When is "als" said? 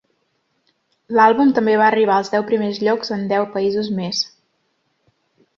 2.21-2.33